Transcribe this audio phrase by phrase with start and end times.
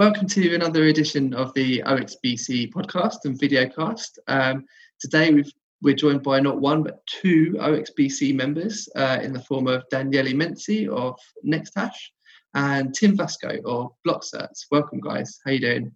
[0.00, 4.16] welcome to another edition of the OXBC podcast and videocast.
[4.28, 4.64] Um,
[4.98, 9.66] today we've, we're joined by not one but two OXBC members uh, in the form
[9.66, 11.92] of Daniele Menzi of NextHash
[12.54, 14.68] and Tim Vasco of BlockCerts.
[14.70, 15.38] Welcome, guys.
[15.44, 15.92] How you doing?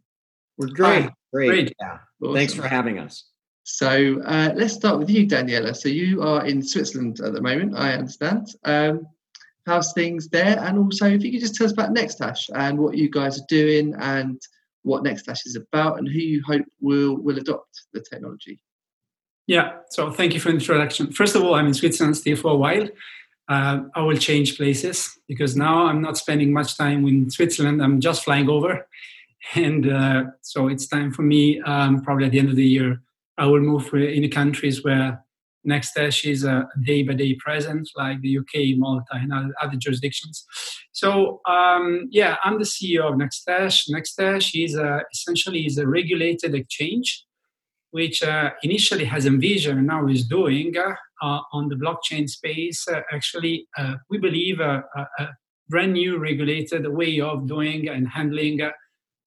[0.59, 1.09] We're great.
[1.33, 1.49] Great.
[1.49, 1.77] great.
[1.81, 1.97] Yeah.
[2.23, 2.35] Awesome.
[2.35, 3.25] Thanks for having us.
[3.63, 5.75] So uh, let's start with you, Daniela.
[5.75, 8.49] So you are in Switzerland at the moment, I understand.
[8.65, 9.07] Um,
[9.67, 10.59] how's things there?
[10.59, 13.47] And also, if you could just tell us about NextHash and what you guys are
[13.49, 14.41] doing and
[14.83, 18.61] what NextHash is about and who you hope will will adopt the technology.
[19.47, 19.77] Yeah.
[19.91, 21.13] So thank you for the introduction.
[21.13, 22.89] First of all, I'm in Switzerland still for a while.
[23.47, 27.83] Uh, I will change places because now I'm not spending much time in Switzerland.
[27.83, 28.87] I'm just flying over,
[29.55, 31.61] and uh, so it's time for me.
[31.61, 33.03] Um, probably at the end of the year,
[33.37, 35.24] I will move in the countries where
[35.67, 40.45] NextHash is a day-by-day presence, like the UK, Malta, and other jurisdictions.
[40.93, 43.89] So um, yeah, I'm the CEO of NextHash.
[43.91, 47.25] NextHash is a, essentially is a regulated exchange,
[47.91, 52.87] which uh, initially has envisioned and now is doing uh, on the blockchain space.
[52.89, 54.83] Uh, actually, uh, we believe a,
[55.19, 55.29] a,
[55.71, 58.61] brand new regulated way of doing and handling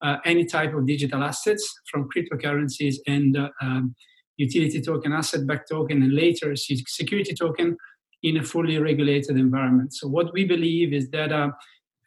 [0.02, 3.96] uh, any type of digital assets from cryptocurrencies and uh, um,
[4.38, 7.78] utility token, asset-backed token, and later security token
[8.24, 9.94] in a fully regulated environment.
[9.94, 11.50] So what we believe is that uh,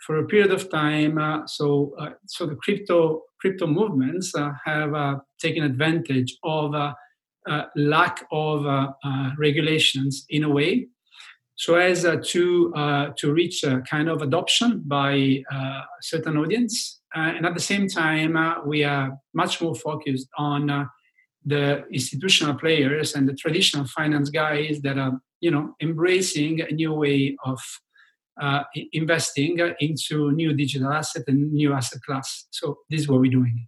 [0.04, 4.94] for a period of time, uh, so uh, so the crypto crypto movements uh, have
[4.94, 6.92] uh, taken advantage of uh,
[7.76, 8.66] lack of
[9.38, 10.88] regulations in a way,
[11.54, 12.72] so as to
[13.16, 18.36] to reach a kind of adoption by a certain audience, and at the same time,
[18.66, 20.88] we are much more focused on
[21.44, 26.92] the institutional players and the traditional finance guys that are you know embracing a new
[26.92, 27.60] way of
[28.41, 32.47] uh, investing into new digital asset and new asset class.
[32.50, 33.66] So this is what we're doing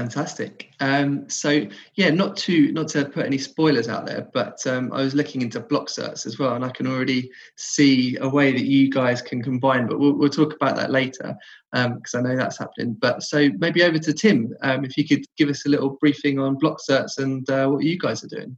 [0.00, 0.72] Fantastic.
[0.80, 5.02] Um, so yeah, not to not to put any spoilers out there, but um, I
[5.02, 8.64] was looking into block certs as well, and I can already see a way that
[8.64, 9.86] you guys can combine.
[9.86, 11.36] But we'll, we'll talk about that later
[11.70, 12.94] because um, I know that's happening.
[12.94, 16.38] But so maybe over to Tim, um, if you could give us a little briefing
[16.38, 18.56] on block certs and uh, what you guys are doing.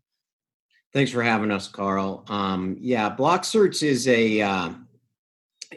[0.92, 2.24] Thanks for having us, Carl.
[2.28, 4.70] Um, yeah, BlockCerts is a uh,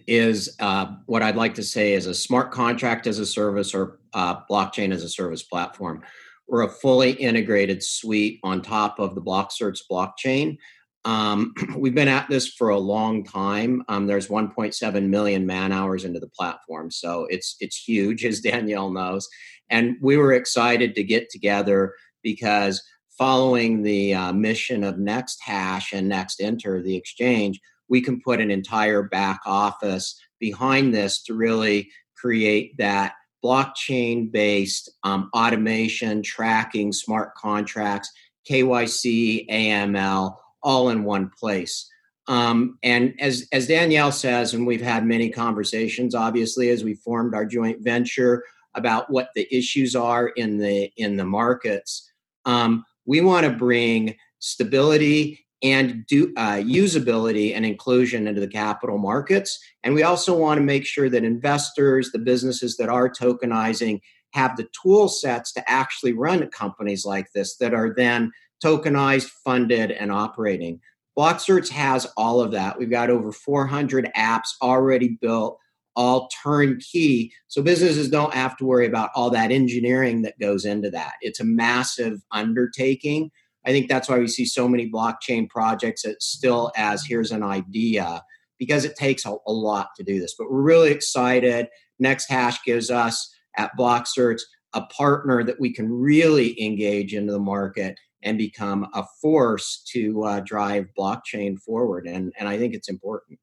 [0.07, 3.99] is uh, what I'd like to say is a smart contract as a service or
[4.13, 6.03] uh, blockchain as a service platform.
[6.47, 10.57] We're a fully integrated suite on top of the BlockCerts blockchain.
[11.05, 13.83] Um, we've been at this for a long time.
[13.87, 18.91] Um, there's 1.7 million man hours into the platform, so it's it's huge, as Danielle
[18.91, 19.27] knows.
[19.69, 22.83] And we were excited to get together because
[23.17, 27.59] following the uh, mission of Next Hash and NextEnter, the exchange,
[27.89, 33.13] we can put an entire back office behind this to really create that
[33.43, 38.11] blockchain based um, automation, tracking, smart contracts,
[38.49, 41.89] KYC, AML, all in one place.
[42.27, 47.35] Um, and as, as Danielle says, and we've had many conversations, obviously, as we formed
[47.35, 48.43] our joint venture
[48.73, 52.11] about what the issues are in the in the markets.
[52.45, 58.99] Um, we want to bring stability and do uh, usability and inclusion into the capital
[58.99, 59.59] markets.
[59.83, 63.99] And we also want to make sure that investors, the businesses that are tokenizing,
[64.33, 68.31] have the tool sets to actually run companies like this that are then
[68.63, 70.79] tokenized, funded, and operating.
[71.17, 72.77] BlockCerts has all of that.
[72.77, 75.57] We've got over 400 apps already built,
[75.95, 77.33] all turnkey.
[77.47, 81.13] So businesses don't have to worry about all that engineering that goes into that.
[81.21, 83.31] It's a massive undertaking
[83.65, 87.43] I think that's why we see so many blockchain projects that still as here's an
[87.43, 88.21] idea
[88.59, 90.35] because it takes a, a lot to do this.
[90.37, 91.67] But we're really excited.
[91.99, 94.41] Next Hash gives us at BlockCerts
[94.73, 100.23] a partner that we can really engage into the market and become a force to
[100.23, 102.07] uh, drive blockchain forward.
[102.07, 103.39] And, and I think it's important.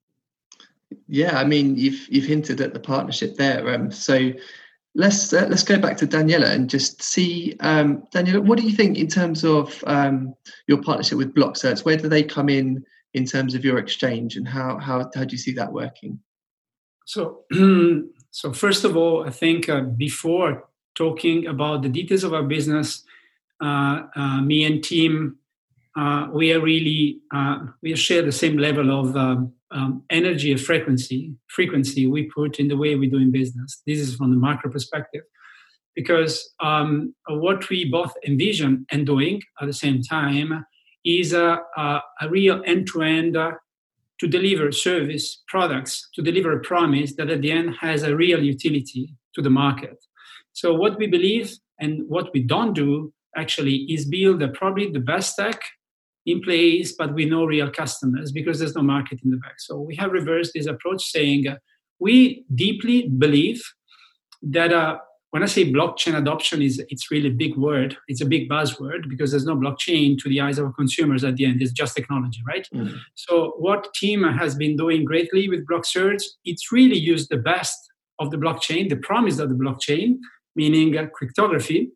[1.08, 3.74] Yeah, I mean, you've you've hinted at the partnership there.
[3.74, 4.32] Um, so
[4.94, 8.44] let's uh, let's go back to Daniela and just see um, Daniela.
[8.44, 10.34] What do you think in terms of um,
[10.66, 11.84] your partnership with BlockCerts?
[11.84, 12.84] Where do they come in
[13.14, 16.20] in terms of your exchange, and how how how do you see that working?
[17.04, 17.44] So,
[18.30, 23.04] so first of all, I think uh, before talking about the details of our business,
[23.60, 25.38] uh, uh me and Tim,
[25.96, 30.60] uh, we are really uh, we share the same level of um, um, energy and
[30.60, 33.82] frequency frequency we put in the way we're doing business.
[33.86, 35.22] This is from the macro perspective,
[35.94, 40.64] because um, what we both envision and doing at the same time
[41.04, 43.52] is a, a, a real end-to-end uh,
[44.20, 48.42] to deliver service products to deliver a promise that at the end has a real
[48.42, 49.98] utility to the market.
[50.52, 55.36] So what we believe and what we don't do actually is build probably the best
[55.36, 55.60] tech
[56.26, 59.58] in place, but with no real customers because there's no market in the back.
[59.58, 61.56] So we have reversed this approach saying uh,
[61.98, 63.62] we deeply believe
[64.42, 64.98] that uh,
[65.30, 67.96] when I say blockchain adoption is it's really a big word.
[68.06, 71.46] It's a big buzzword because there's no blockchain to the eyes of consumers at the
[71.46, 71.62] end.
[71.62, 72.68] It's just technology, right?
[72.72, 72.96] Mm-hmm.
[73.14, 77.78] So what Tim has been doing greatly with Block BlockCerts, it's really used the best
[78.18, 80.18] of the blockchain, the promise of the blockchain,
[80.54, 81.90] meaning uh, cryptography,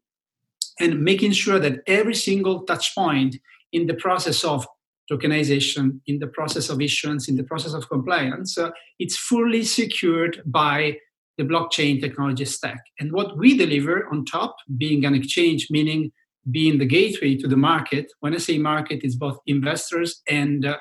[0.80, 3.36] and making sure that every single touch point
[3.72, 4.66] in the process of
[5.10, 10.42] tokenization, in the process of issuance, in the process of compliance, uh, it's fully secured
[10.44, 10.98] by
[11.38, 12.82] the blockchain technology stack.
[12.98, 16.12] And what we deliver on top, being an exchange, meaning
[16.50, 18.12] being the gateway to the market.
[18.20, 20.76] When I say market, it's both investors and uh,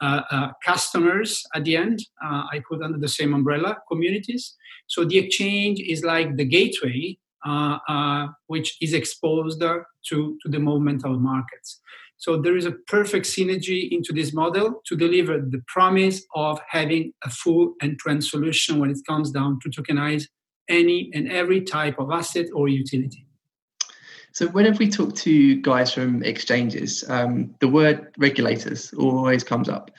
[0.00, 2.00] uh, uh, customers at the end.
[2.24, 4.54] Uh, I put under the same umbrella communities.
[4.88, 7.18] So the exchange is like the gateway,
[8.46, 11.80] which is exposed to, to the movement of markets.
[12.18, 17.12] So there is a perfect synergy into this model to deliver the promise of having
[17.24, 20.24] a full end-to-end solution when it comes down to tokenize
[20.68, 23.26] any and every type of asset or utility.
[24.32, 29.90] So whenever we talk to guys from exchanges, um, the word regulators always comes up,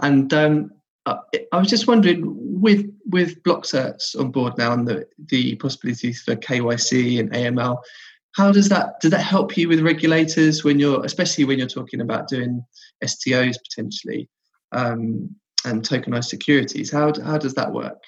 [0.00, 0.70] and um,
[1.06, 1.18] uh,
[1.52, 2.22] I was just wondering,
[2.60, 7.78] with with BlockCerts on board now and the the possibilities for KYC and AML,
[8.36, 12.00] how does that does that help you with regulators when you're especially when you're talking
[12.00, 12.64] about doing
[13.02, 14.28] STOs potentially
[14.72, 16.90] um, and tokenized securities?
[16.90, 18.02] How how does that work?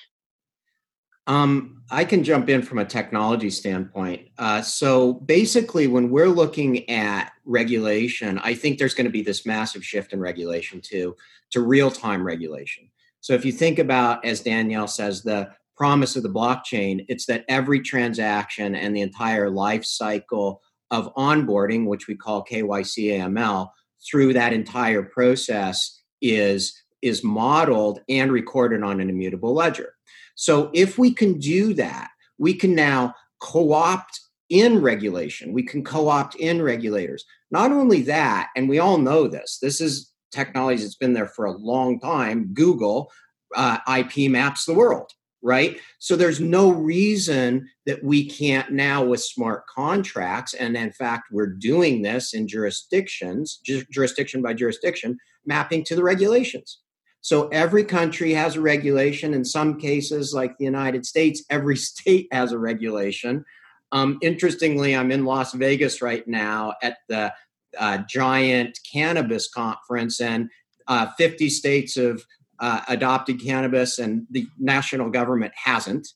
[1.27, 4.29] Um, I can jump in from a technology standpoint.
[4.39, 9.45] Uh, so basically, when we're looking at regulation, I think there's going to be this
[9.45, 11.17] massive shift in regulation to
[11.51, 12.91] to real time regulation.
[13.29, 17.45] So if you think about, as Danielle says, the promise of the blockchain, it's that
[17.47, 23.69] every transaction and the entire life cycle of onboarding, which we call KYC AML,
[24.11, 26.73] through that entire process is
[27.03, 29.93] is modeled and recorded on an immutable ledger.
[30.35, 32.09] So if we can do that,
[32.39, 35.53] we can now co-opt in regulation.
[35.53, 37.27] We can co-opt in regulators.
[37.51, 39.59] Not only that, and we all know this.
[39.61, 42.53] This is technology that's been there for a long time.
[42.53, 43.11] Google
[43.57, 45.79] uh, IP maps the world right?
[45.99, 51.47] So there's no reason that we can't now with smart contracts, and in fact, we're
[51.47, 56.81] doing this in jurisdictions, ju- jurisdiction by jurisdiction, mapping to the regulations.
[57.21, 59.35] So every country has a regulation.
[59.35, 63.45] In some cases, like the United States, every state has a regulation.
[63.91, 67.33] Um, interestingly, I'm in Las Vegas right now at the
[67.79, 70.51] uh, giant cannabis conference, and
[70.87, 72.23] uh, 50 states have
[72.61, 76.09] uh, adopted cannabis and the national government hasn't.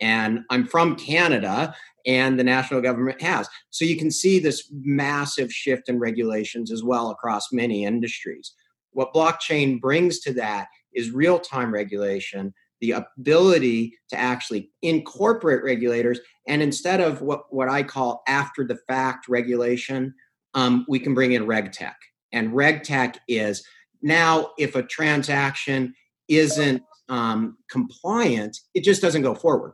[0.00, 1.74] And I'm from Canada
[2.06, 3.48] and the national government has.
[3.68, 8.54] So you can see this massive shift in regulations as well across many industries.
[8.92, 16.18] What blockchain brings to that is real time regulation, the ability to actually incorporate regulators.
[16.48, 20.14] And instead of what, what I call after the fact regulation,
[20.54, 21.94] um, we can bring in RegTech.
[22.32, 23.64] And RegTech is
[24.02, 25.94] now, if a transaction
[26.28, 29.72] isn't um, compliant, it just doesn't go forward.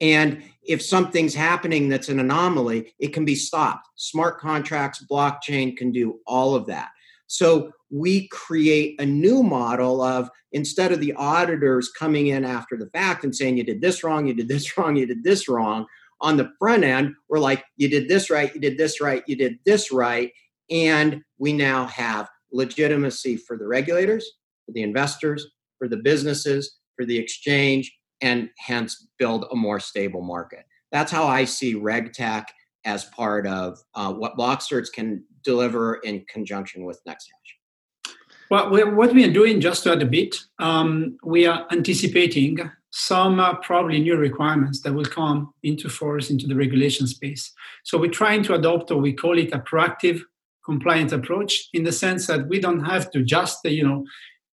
[0.00, 3.88] And if something's happening that's an anomaly, it can be stopped.
[3.96, 6.90] Smart contracts, blockchain can do all of that.
[7.26, 12.88] So we create a new model of instead of the auditors coming in after the
[12.90, 15.86] fact and saying, you did this wrong, you did this wrong, you did this wrong.
[16.20, 19.36] On the front end, we're like, you did this right, you did this right, you
[19.36, 20.32] did this right.
[20.70, 24.28] And we now have legitimacy for the regulators,
[24.66, 25.46] for the investors,
[25.78, 30.64] for the businesses, for the exchange, and hence build a more stable market.
[30.90, 32.44] That's how I see RegTech
[32.84, 38.12] as part of uh, what BlockCerts can deliver in conjunction with NextHash.
[38.50, 42.58] Well, what we are doing, just to add a bit, um, we are anticipating
[42.98, 47.52] some uh, probably new requirements that will come into force into the regulation space.
[47.84, 50.20] So we're trying to adopt, or we call it a proactive
[50.64, 54.04] compliant approach in the sense that we don't have to just you know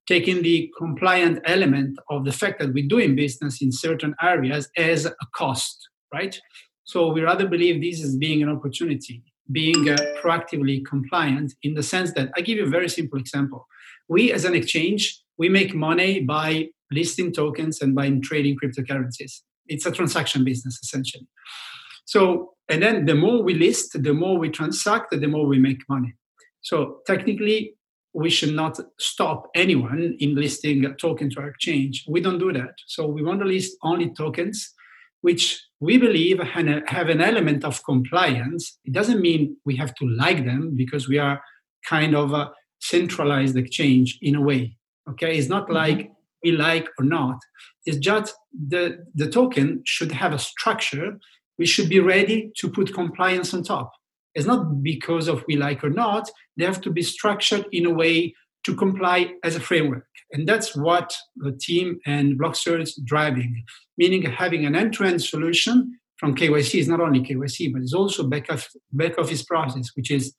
[0.08, 5.06] taking the compliant element of the fact that we're doing business in certain areas as
[5.06, 6.40] a cost right
[6.86, 9.22] so we rather believe this as being an opportunity
[9.52, 13.68] being uh, proactively compliant in the sense that i give you a very simple example
[14.08, 19.86] we as an exchange we make money by listing tokens and by trading cryptocurrencies it's
[19.86, 21.28] a transaction business essentially
[22.06, 25.82] so, and then the more we list, the more we transact, the more we make
[25.90, 26.14] money.
[26.62, 27.74] So technically,
[28.14, 32.06] we should not stop anyone in listing a token to our exchange.
[32.08, 32.76] We don't do that.
[32.88, 34.72] So we want to list only tokens
[35.22, 38.78] which we believe have an element of compliance.
[38.86, 41.42] It doesn't mean we have to like them because we are
[41.90, 44.78] kind of a centralized exchange in a way.
[45.10, 45.74] Okay, it's not mm-hmm.
[45.74, 46.12] like
[46.46, 47.40] we like or not.
[47.86, 48.36] It's just
[48.74, 48.84] the
[49.14, 51.10] the token should have a structure.
[51.58, 53.92] We should be ready to put compliance on top.
[54.36, 56.30] It's not because of we like or not.
[56.58, 58.36] They have to be structured in a way
[58.66, 60.06] to comply as a framework.
[60.32, 63.64] And that's what the team and BlockCerts is driving,
[63.98, 65.76] meaning having an end-to-end solution
[66.18, 70.10] from KYC is not only KYC, but it's also back, of, back office process, which
[70.12, 70.34] is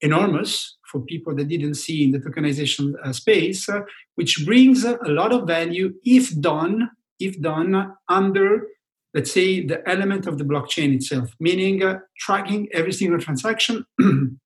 [0.00, 3.80] enormous for people that didn't see in the tokenization uh, space, uh,
[4.14, 8.66] which brings a lot of value if done, if done under,
[9.14, 13.84] let's say, the element of the blockchain itself, meaning uh, tracking every single transaction,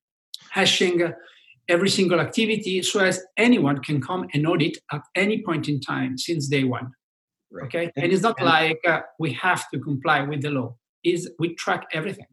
[0.51, 1.13] hashing
[1.67, 6.17] every single activity so as anyone can come and audit at any point in time
[6.17, 6.91] since day one.
[7.51, 7.65] Right.
[7.65, 10.75] Okay, and, it's not and, like uh, we have to comply with the law.
[11.03, 12.27] Is we track everything.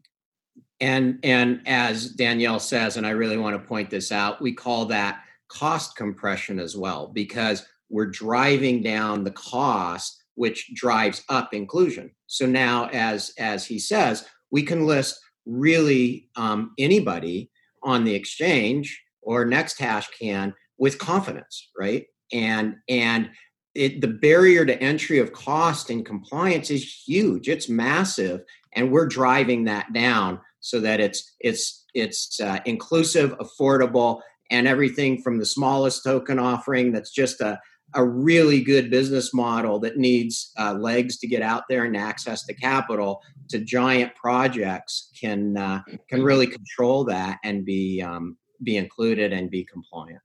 [0.81, 4.85] And and as Danielle says, and I really want to point this out, we call
[4.85, 12.11] that cost compression as well because we're driving down the cost, which drives up inclusion.
[12.27, 17.49] So now, as as he says, we can list really um, anybody
[17.83, 22.05] on the exchange or next hash can with confidence, right?
[22.31, 23.31] And and
[23.75, 27.49] it, the barrier to entry of cost and compliance is huge.
[27.49, 28.41] It's massive,
[28.73, 35.21] and we're driving that down so that it's it's it's uh, inclusive, affordable, and everything
[35.21, 37.59] from the smallest token offering that's just a
[37.95, 42.45] a really good business model that needs uh, legs to get out there and access
[42.45, 48.77] to capital to giant projects can uh, can really control that and be um, be
[48.77, 50.21] included and be compliant.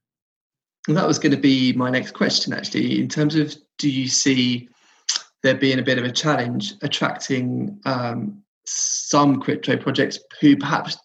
[0.87, 2.99] And that was going to be my next question, actually.
[2.99, 4.69] In terms of, do you see
[5.41, 10.97] there being a bit of a challenge attracting um, some crypto projects who perhaps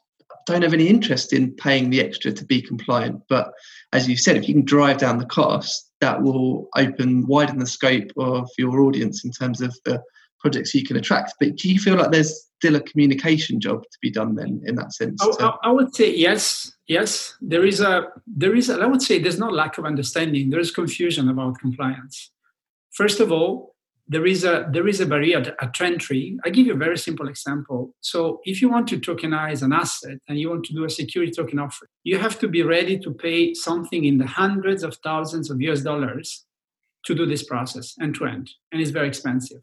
[0.47, 3.23] don't have any interest in paying the extra to be compliant?
[3.29, 3.53] But
[3.93, 7.67] as you said, if you can drive down the cost, that will open widen the
[7.67, 10.03] scope of your audience in terms of the
[10.41, 11.35] projects you can attract.
[11.39, 14.75] But do you feel like there's still a communication job to be done then in
[14.77, 15.21] that sense?
[15.23, 17.35] I, I, I would say yes, yes.
[17.41, 20.51] There is a there is a, I would say there's no lack of understanding.
[20.51, 22.31] There is confusion about compliance.
[22.93, 23.75] First of all,
[24.11, 26.37] there is a there is a barrier at entry.
[26.45, 27.95] I give you a very simple example.
[28.01, 31.31] So if you want to tokenize an asset and you want to do a security
[31.31, 35.49] token offering, you have to be ready to pay something in the hundreds of thousands
[35.49, 36.45] of US dollars
[37.05, 39.63] to do this process end to end, and it's very expensive.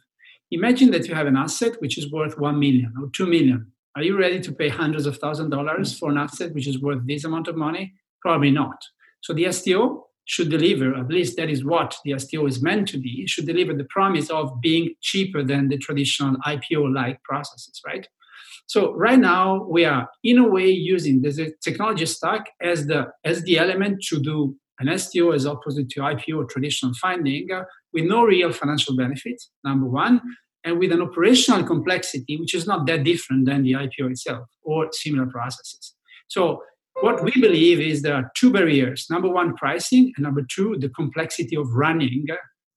[0.50, 3.70] Imagine that you have an asset which is worth 1 million or 2 million.
[3.98, 7.06] Are you ready to pay hundreds of thousand dollars for an asset which is worth
[7.06, 7.96] this amount of money?
[8.22, 8.82] Probably not.
[9.22, 12.98] So the STO should deliver, at least that is what the STO is meant to
[12.98, 18.08] be, should deliver the promise of being cheaper than the traditional IPO like processes, right?
[18.68, 23.42] So right now we are in a way using the technology stack as the as
[23.44, 28.24] the element to do an STO as opposite to IPO traditional funding uh, with no
[28.24, 30.22] real financial benefit, number one,
[30.66, 34.90] and with an operational complexity which is not that different than the IPO itself or
[34.92, 35.96] similar processes.
[36.28, 36.62] So
[37.02, 39.08] what we believe is there are two barriers.
[39.10, 42.28] Number one, pricing, and number two, the complexity of running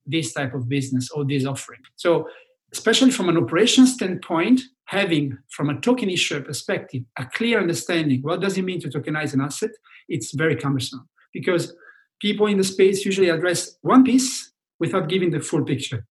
[0.07, 1.81] this type of business or this offering.
[1.97, 2.29] So
[2.73, 8.41] especially from an operations standpoint, having from a token issuer perspective a clear understanding what
[8.41, 9.71] does it mean to tokenize an asset,
[10.09, 11.75] it's very cumbersome because
[12.21, 16.07] people in the space usually address one piece without giving the full picture.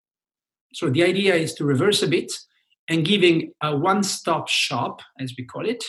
[0.74, 2.32] So the idea is to reverse a bit
[2.90, 5.84] and giving a one-stop shop, as we call it,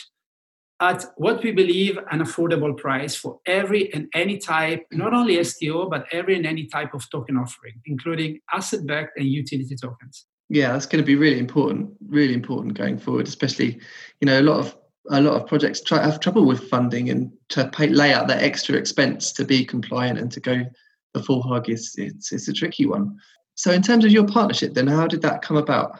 [0.81, 5.87] at what we believe an affordable price for every and any type, not only STO,
[5.87, 10.25] but every and any type of token offering, including asset-backed and utility tokens.
[10.49, 13.79] Yeah, that's going to be really important, really important going forward, especially,
[14.19, 14.75] you know, a lot of
[15.09, 18.43] a lot of projects try, have trouble with funding and to pay, lay out that
[18.43, 20.63] extra expense to be compliant and to go
[21.13, 23.17] the full hog is it's, it's a tricky one.
[23.55, 25.99] So in terms of your partnership, then how did that come about?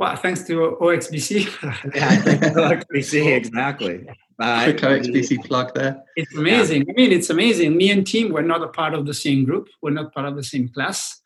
[0.00, 1.92] Well, thanks to OXBC.
[1.94, 3.98] yeah, thanks to OXBC, exactly.
[4.38, 6.02] Quick OXBC plug there.
[6.16, 6.86] It's amazing.
[6.86, 6.94] Yeah.
[6.94, 7.76] I mean, it's amazing.
[7.76, 9.68] Me and Tim were not a part of the same group.
[9.82, 11.20] We're not part of the same class.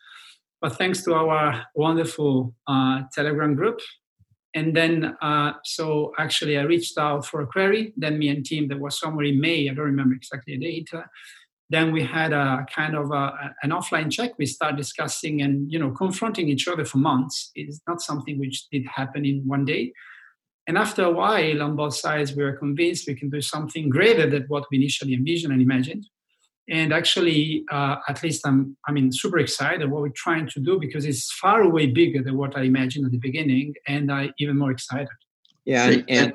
[0.61, 3.79] But thanks to our wonderful uh, Telegram group,
[4.57, 7.93] and then, uh, so actually, I reached out for a query.
[7.97, 10.91] Then, me and Tim, that was somewhere in May, I don't remember exactly the date.
[11.71, 14.33] Then we had a kind of a, an offline check.
[14.39, 17.51] We start discussing and you know confronting each other for months.
[17.55, 19.93] It's not something which did happen in one day.
[20.67, 24.29] And after a while, on both sides, we were convinced we can do something greater
[24.29, 26.07] than what we initially envisioned and imagined.
[26.69, 30.81] And actually, uh, at least I'm, I mean, super excited what we're trying to do
[30.81, 34.59] because it's far away bigger than what I imagined at the beginning, and I even
[34.59, 35.09] more excited.
[35.65, 36.33] Yeah, and, and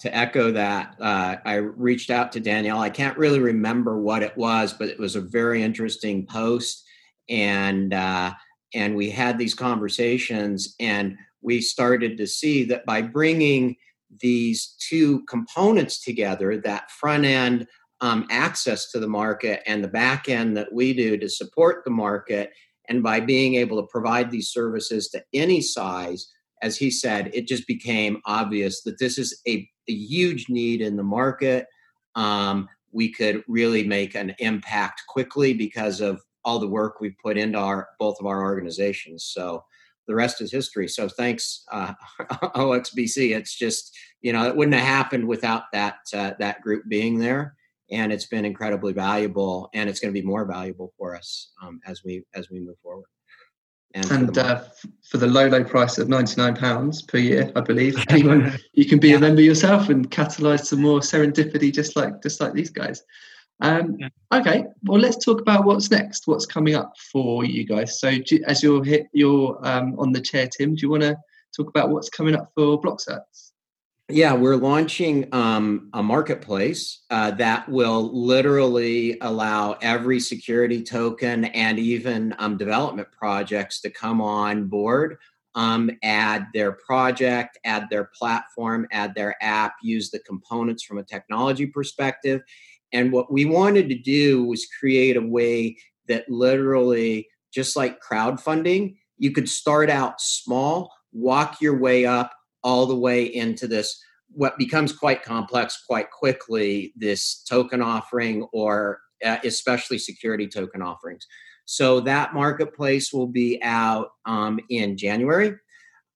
[0.00, 2.80] to echo that, uh, I reached out to Danielle.
[2.80, 6.84] I can't really remember what it was, but it was a very interesting post,
[7.28, 8.32] and uh,
[8.74, 13.76] and we had these conversations, and we started to see that by bringing
[14.20, 17.66] these two components together, that front end
[18.00, 21.90] um, access to the market and the back end that we do to support the
[21.90, 22.52] market.
[22.88, 26.28] And by being able to provide these services to any size,
[26.62, 30.96] as he said, it just became obvious that this is a, a huge need in
[30.96, 31.66] the market.
[32.14, 37.36] Um, we could really make an impact quickly because of all the work we've put
[37.36, 39.24] into our both of our organizations.
[39.24, 39.64] So
[40.06, 40.88] the rest is history.
[40.88, 43.36] So thanks, uh, OXBC.
[43.36, 47.54] It's just you know it wouldn't have happened without that uh, that group being there
[47.90, 51.80] and it's been incredibly valuable and it's going to be more valuable for us um,
[51.86, 53.06] as we as we move forward
[53.94, 54.64] and, and for, the, uh,
[55.10, 58.98] for, the low low price of 99 pounds per year i believe anyone you can
[58.98, 59.16] be yeah.
[59.16, 63.02] a member yourself and catalyze some more serendipity just like just like these guys
[63.62, 64.08] um, yeah.
[64.32, 68.42] okay well let's talk about what's next what's coming up for you guys so you,
[68.46, 71.16] as you're hit you're um, on the chair tim do you want to
[71.54, 73.49] talk about what's coming up for blockcerts
[74.10, 81.78] yeah, we're launching um, a marketplace uh, that will literally allow every security token and
[81.78, 85.16] even um, development projects to come on board,
[85.54, 91.04] um, add their project, add their platform, add their app, use the components from a
[91.04, 92.42] technology perspective.
[92.92, 95.76] And what we wanted to do was create a way
[96.08, 102.86] that literally, just like crowdfunding, you could start out small, walk your way up all
[102.86, 104.02] the way into this
[104.32, 111.26] what becomes quite complex quite quickly this token offering or uh, especially security token offerings.
[111.64, 115.54] So that marketplace will be out um, in january.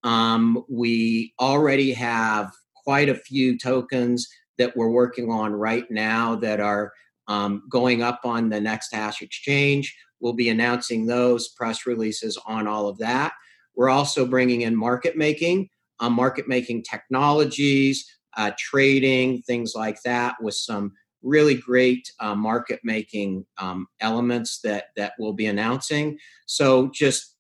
[0.03, 2.53] Um, we already have
[2.85, 4.29] quite a few tokens
[4.59, 6.93] that we're working on right now that are
[7.29, 9.97] um, going up on the next hash exchange.
[10.21, 13.33] We'll be announcing those press releases on all of that.
[13.75, 15.69] We're also bringing in market making
[16.01, 18.05] uh, market making technologies,
[18.37, 24.87] uh, trading, things like that, with some really great uh, market making um, elements that
[24.97, 26.19] that we'll be announcing.
[26.47, 27.37] So just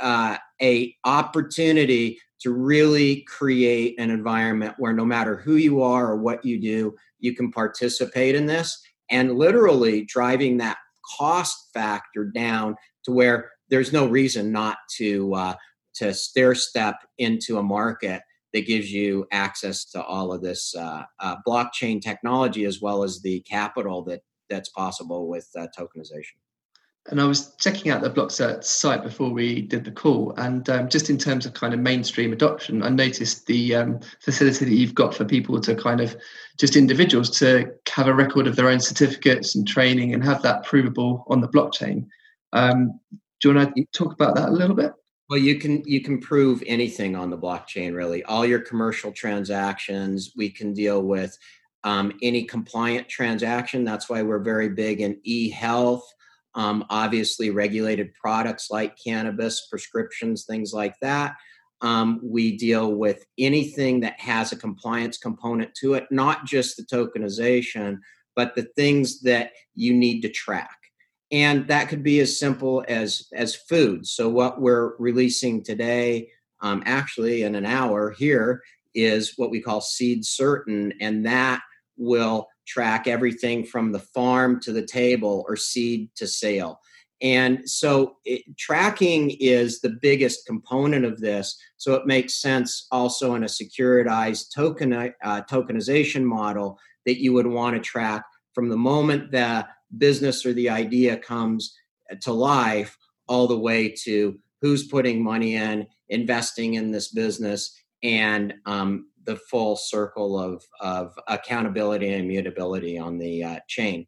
[0.00, 6.16] uh, a opportunity to really create an environment where no matter who you are or
[6.16, 10.78] what you do, you can participate in this, and literally driving that
[11.18, 15.54] cost factor down to where there's no reason not to uh,
[15.94, 21.04] to stair step into a market that gives you access to all of this uh,
[21.20, 26.36] uh, blockchain technology as well as the capital that that's possible with uh, tokenization.
[27.10, 30.88] And I was checking out the Blockcert site before we did the call, and um,
[30.88, 34.94] just in terms of kind of mainstream adoption, I noticed the um, facility that you've
[34.94, 36.16] got for people to kind of
[36.60, 40.62] just individuals to have a record of their own certificates and training and have that
[40.62, 42.06] provable on the blockchain.
[42.52, 43.00] Um,
[43.40, 44.92] do you want to talk about that a little bit?
[45.32, 47.96] Well, you can you can prove anything on the blockchain.
[47.96, 50.34] Really, all your commercial transactions.
[50.36, 51.38] We can deal with
[51.84, 53.82] um, any compliant transaction.
[53.82, 56.06] That's why we're very big in e-health.
[56.54, 61.36] Um, obviously, regulated products like cannabis, prescriptions, things like that.
[61.80, 66.82] Um, we deal with anything that has a compliance component to it, not just the
[66.82, 68.00] tokenization,
[68.36, 70.81] but the things that you need to track
[71.32, 74.06] and that could be as simple as as food.
[74.06, 76.28] So what we're releasing today
[76.60, 78.62] um, actually in an hour here
[78.94, 81.62] is what we call seed certain and that
[81.96, 86.78] will track everything from the farm to the table or seed to sale.
[87.22, 93.34] And so it, tracking is the biggest component of this so it makes sense also
[93.34, 98.76] in a securitized token uh, tokenization model that you would want to track from the
[98.76, 101.74] moment that business or the idea comes
[102.20, 102.96] to life
[103.28, 109.36] all the way to who's putting money in, investing in this business, and um, the
[109.36, 114.06] full circle of, of accountability and immutability on the uh, chain.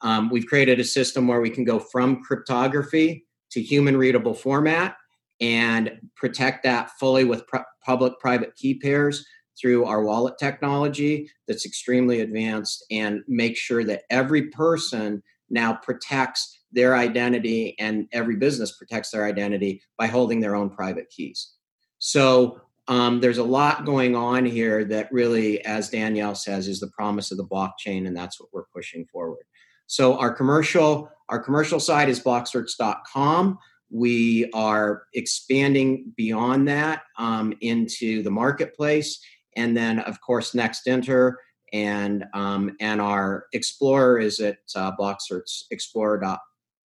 [0.00, 4.96] Um, we've created a system where we can go from cryptography to human readable format
[5.40, 9.24] and protect that fully with pr- public private key pairs
[9.60, 16.60] through our wallet technology that's extremely advanced and make sure that every person now protects
[16.72, 21.52] their identity and every business protects their identity by holding their own private keys.
[21.98, 26.88] So um, there's a lot going on here that really, as Danielle says, is the
[26.88, 29.44] promise of the blockchain, and that's what we're pushing forward.
[29.86, 33.58] So our commercial our commercial side is blockcerts.com.
[33.90, 39.18] We are expanding beyond that um, into the marketplace,
[39.56, 41.34] and then of course NextEnter
[41.72, 46.38] and um, and our Explorer is at uh, BlockCerts Explorer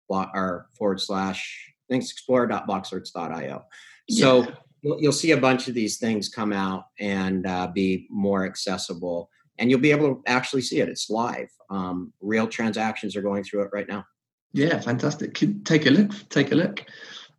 [0.08, 3.64] or forward slash I think explorer.blockcerts.io.
[4.10, 4.50] So yeah.
[4.82, 9.30] you'll, you'll, see a bunch of these things come out and uh, be more accessible,
[9.58, 10.88] and you'll be able to actually see it.
[10.88, 11.48] It's live.
[11.70, 14.04] Um, real transactions are going through it right now.
[14.52, 15.34] Yeah, fantastic.
[15.64, 16.12] Take a look.
[16.28, 16.84] Take a look.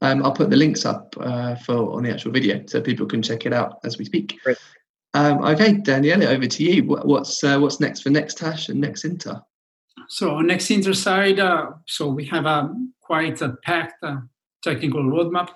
[0.02, 3.22] Um, I'll put the links up uh, for on the actual video so people can
[3.22, 4.38] check it out as we speak.
[4.44, 4.58] Great.
[5.14, 6.84] Um, okay, Daniele, over to you.
[6.84, 9.42] What, what's uh, what's next for NextHash and NextEnter?
[10.10, 14.18] So on NextEnter side, uh, so we have a quite a packed uh,
[14.64, 15.50] technical roadmap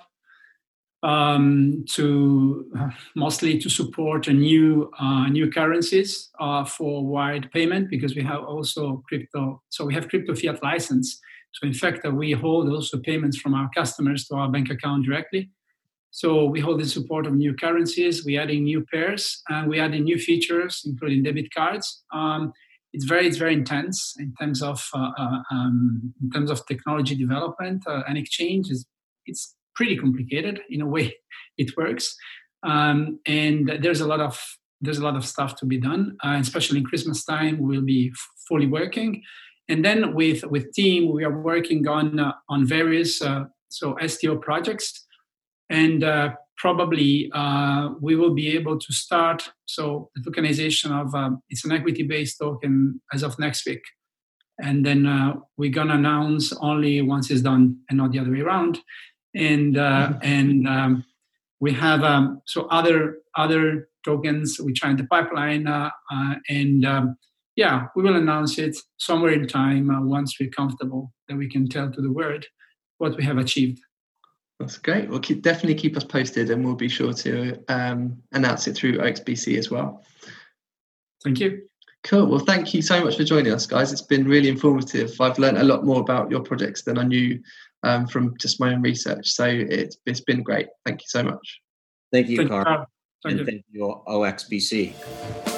[1.02, 7.90] um, to uh, mostly to support a new uh, new currencies uh, for wide payment
[7.90, 9.62] because we have also crypto.
[9.68, 11.20] So we have crypto fiat license.
[11.54, 15.50] So in fact, we hold also payments from our customers to our bank account directly.
[16.14, 20.04] So we hold the support of new currencies, we're adding new pairs, and we're adding
[20.04, 22.04] new features, including debit cards.
[22.12, 22.52] Um,
[22.92, 27.14] it's very, it's very intense in terms of uh, uh, um, in terms of technology
[27.14, 28.68] development uh, and exchange.
[28.68, 28.84] Is
[29.24, 31.14] it's pretty complicated in a way.
[31.58, 32.16] It works,
[32.62, 34.40] um, and there's a lot of
[34.80, 37.58] there's a lot of stuff to be done, uh, especially in Christmas time.
[37.58, 38.10] We'll be
[38.48, 39.22] fully working,
[39.68, 44.36] and then with with Tim we are working on uh, on various uh, so STO
[44.36, 45.06] projects
[45.72, 51.42] and uh, probably uh, we will be able to start so the tokenization of um,
[51.48, 53.82] it's an equity based token as of next week.
[54.60, 58.40] And then uh, we're gonna announce only once it's done and not the other way
[58.40, 58.78] around.
[59.34, 60.18] And uh, mm-hmm.
[60.22, 61.04] and um,
[61.58, 66.84] we have um, so other other tokens which are in the pipeline uh, uh, and
[66.84, 67.16] um,
[67.56, 71.90] yeah we will announce it somewhere in time once we're comfortable that we can tell
[71.90, 72.44] to the world
[72.98, 73.78] what we have achieved
[74.62, 75.10] that's great.
[75.10, 78.98] Well, keep, definitely keep us posted, and we'll be sure to um, announce it through
[78.98, 80.04] OXBC as well.
[81.24, 81.62] Thank you.
[82.04, 82.26] Cool.
[82.26, 83.92] Well, thank you so much for joining us, guys.
[83.92, 85.20] It's been really informative.
[85.20, 87.40] I've learned a lot more about your projects than I knew
[87.82, 89.30] um, from just my own research.
[89.30, 90.68] So it's it's been great.
[90.86, 91.60] Thank you so much.
[92.12, 92.86] Thank you, Carl.
[93.24, 93.46] Thank and you.
[93.46, 95.51] thank you, OXBC.